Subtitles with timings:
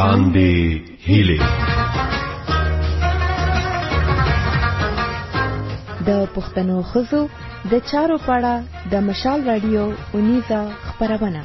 [0.00, 0.52] تاندې
[1.06, 1.38] هیلې
[6.08, 7.22] د پښتنو خزو
[7.72, 8.54] د چارو پاړه
[8.92, 9.82] د مشال رادیو
[10.14, 11.40] اونیزا خبرونه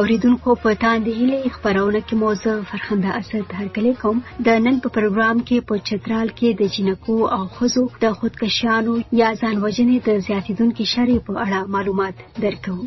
[0.00, 4.16] اوریدونکو په تاندې هلې خبرونه کې موزه فرخنده اسد هرکلی کوم
[4.46, 9.28] د نن په پروګرام کې په چترال کې د جنکو او خزو د خودکشانو یا
[9.40, 12.14] ځان وژنې د زیاتیدونکو شری په اړه معلومات
[12.44, 12.78] درکو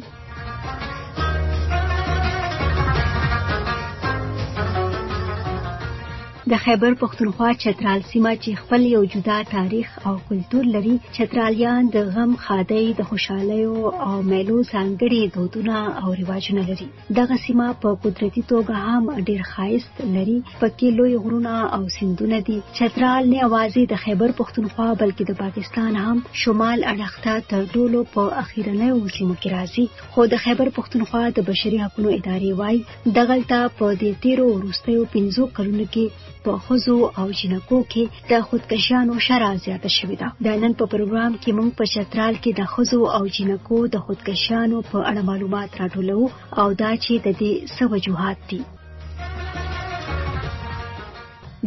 [6.52, 12.08] د خیبر پښتونخوا چترال سیمه چې خپل یو جدا تاریخ او کلتور لري چترالیان د
[12.16, 13.74] غم خادۍ د خوشحالیو
[14.08, 16.88] او میلو ځانګړي دودونه او رواجونه لري
[17.20, 19.84] دغه سیمه په قدرتي توګه هم ډیر خاص
[20.16, 25.32] لري پکې لوی غرونه او سندونه دي چترال نه اوازې د خیبر پښتونخوا بلکې د
[25.44, 29.86] پاکستان هم شمال اړخته تر ټولو په اخیرنۍ سیمه کې راځي
[30.18, 35.58] خو د خیبر پښتونخوا د بشري حقوقو ادارې وای دغلطه په دې تیرو وروستیو 15
[35.58, 40.72] کلونو کې په خزو او جنکو کې د خودکشانو شرع زیاته شوې ده د نن
[40.80, 45.22] په پروګرام کې موږ په چترال کې د خزو او جنکو د خودکشانو په اړه
[45.30, 46.20] معلومات راټولو
[46.62, 48.60] او دا چې د دې سوجوهات دي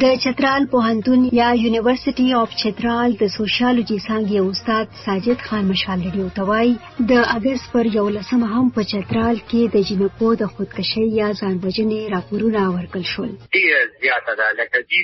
[0.02, 6.20] د چترال پوهنتون یا یونیورسيټي اف چترال د سوشیالوجي څانګې استاد ساجد خان مشال لري
[6.24, 6.68] او توای
[7.10, 12.60] د اگست پر 11 هم په چترال کې د جنکو د خودکشي یا ځانوجنې راپورونه
[12.76, 13.30] ورکړل شول.
[13.56, 15.00] ډیر زیاته ده لکه چې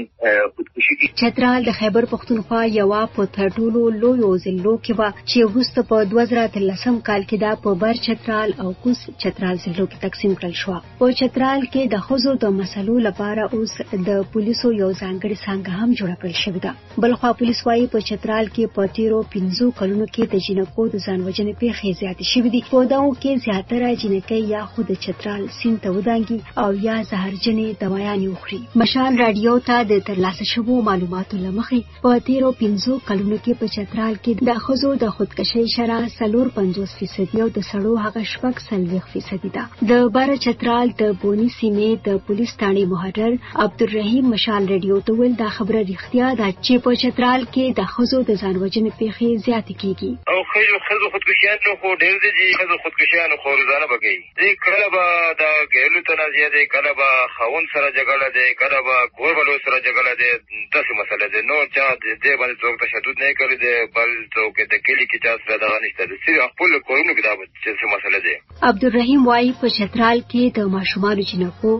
[0.56, 5.88] خودکشي کوي چترال د خیبر پښتونخوا یو په تټولو لویو ضلعو کې و چې وروسته
[5.92, 10.56] په 2013 کال کې دا په بر چترال او کوس چترال ضلعو کې تقسیم کړل
[10.62, 13.76] شو په چترال کې د خزو د مسلو لپاره اوس
[14.08, 18.00] د پولیسو یو ځانګړي څنګه هم هم جوړ کړل شوې ده بلخوا پولیس وايي په
[18.08, 22.60] چترال کې په تیرو 15 کلونو کې د جنکو د ځانوجنې پیښې زیاتې شوې دي
[22.70, 28.28] په داو کې زیاتره جنکې یا خود چترال سین ته ودانګي او یا زهرجنې دوایانې
[28.32, 33.72] وخوري مشال رادیو ته د ترلاسه شوو معلوماتو لمخې په تیرو 15 کلونو کې په
[33.76, 38.62] چترال کې د خزو د خودکشي شرح سلور 50 فیصد یو د سړو هغه شپږ
[38.68, 44.72] سلويخ فیصد ده د بار چترال د بونی سیمه د پولیس تانی مهرر عبدالرحیم مشال
[44.76, 48.92] رادیو ته ویل دا خبره رښتیا ده چې په چترال کې د خزو د ځانوجنې
[49.00, 53.86] پیښې زیاتې کیږي او خیلی خزو خودکشیانو خو ډېر دي چې خزو خودکشیانو خو روزانه
[53.92, 55.04] بګي دې کله به
[55.42, 59.78] د ګیلو تنازع دي کله به خاون سره جګړه دي کله به کور بلو سره
[59.88, 60.32] جګړه دي
[60.74, 61.86] داسې مسله ده نو چا
[62.24, 63.66] دې باندې څوک تشدد نه کوي د
[63.96, 67.32] بل څوک د کلی کې چا سره دا نشته د سری خپل کورونو کې دا
[67.64, 68.34] څه مسله ده
[68.70, 71.72] عبدالرحیم وای په چترال کې د ماشومان جنکو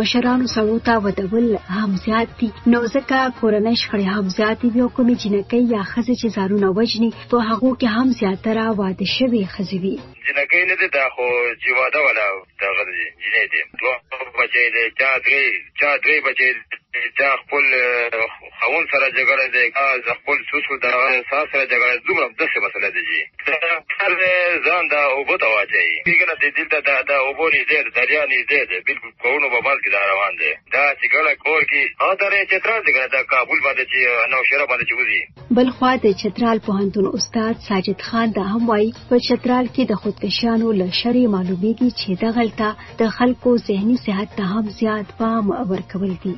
[0.00, 4.88] مشرانو سړو ته ودول هم زیات دي نو ځکه کورنۍ شخړې هم زیات دي او
[4.96, 9.78] کومې جنکۍ یا خزې چې زارونه وجني په هغه کې هم زیاتره واده شوی خزې
[9.82, 9.94] وي
[10.26, 11.26] جنکۍ نه ده خو
[11.64, 12.26] جواده ولا
[12.62, 12.82] دغه
[13.26, 13.96] جنې دي دوه
[14.36, 15.42] بچې دي چا درې
[15.80, 16.46] چا درې بچې
[17.18, 17.64] چا خپل
[18.60, 19.86] خاون سره جګړه دی کا
[20.18, 23.20] خپل سوسو د انسان سره جګړه دی دومره داسې مسله ده جي
[23.98, 24.12] هر
[24.66, 28.62] ځان دا اوبو ته واچوي بېګنه د دلته دا دا اوبو نږدې ده دریا نږدې
[28.70, 32.14] ده بلکل کورونو په منځ کښې دا روان دی دا چې ګڼه کور کښې هغه
[32.22, 33.98] درې چترال دی که نه دا کابل باندې چې
[34.34, 35.20] نوشیره باندې چې وځي
[35.58, 39.94] بل خوا د چترال پوهنتون استاد ساجد خان دا هم وایي په چترال کې د
[40.02, 46.12] خودکشانو له شرې معلومېږي چې دغلته د خلکو ذهني صحت ته هم زیات پام ورکول
[46.24, 46.34] دي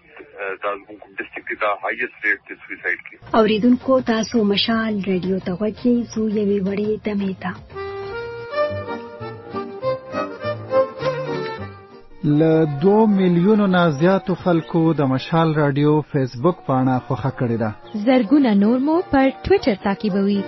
[0.63, 5.51] دا زموږ کوم ډیسټریکټ دا هایست ریټ د سویساید کې اوریدونکو تاسو مشال ریډیو ته
[5.63, 7.51] وکی زو یوې وړې دمه تا
[12.23, 12.41] ل
[12.81, 17.69] 2 میلیونو نه زیاتو خلکو د مشال رادیو فیسبوک پاڼه خوخه کړې ده
[18.05, 20.41] زرګونه نور مو پر ټوئیټر تعقیبوي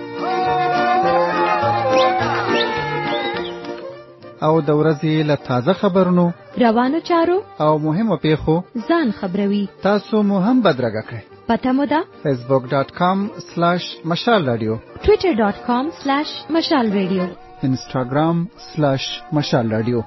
[4.46, 6.24] او د ورځې له تازه خبرونو
[6.64, 7.38] روانو چارو
[7.68, 8.54] او مهمو پیښو
[8.90, 14.72] ځان خبروي تاسو مو هم بدرګه کړئ پته مو ده facebook.com/mashalradio
[15.08, 17.24] twitter.com/mashalradio
[17.70, 19.98] instagram/mashalradio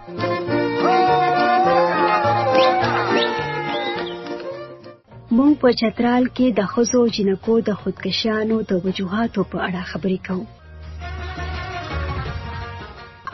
[5.64, 10.46] په چترال کې د خزو جنکو د خودکشانو د وجوهاتو په اړه خبرې کوو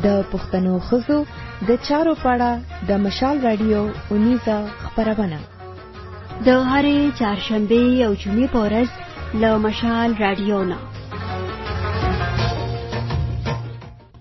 [0.02, 1.16] د پښتنو خزو
[1.68, 3.80] د چارو پاړه د مشال رادیو
[4.24, 5.40] 19 خبرونه
[6.48, 8.88] د هرې چهارشنبه او جمعې په ورځ
[9.42, 10.78] له مشال رادیو نه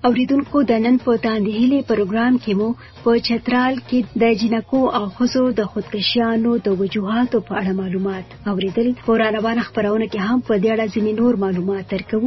[0.08, 2.68] اوریدونکو د نن په تاندهیلې پروګرام کې مو
[3.06, 8.90] په چترال کې د جنکو او خزو د خودکشیانو د وجوهاتو په اړه معلومات اوریدل
[9.08, 12.24] فورانوان خبرونه کې هم په دې اړه ځینې نور معلومات ترکو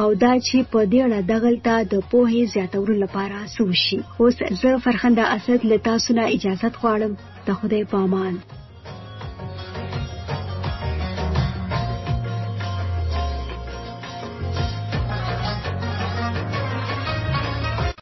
[0.00, 5.24] او دا چې په دې اړه دغلطه د پوهې زیاتولو لپاره سوشي اوس زه فرخنده
[5.36, 7.12] اسد له تاسو نه اجازه غواړم
[7.46, 8.34] ته خدای پامان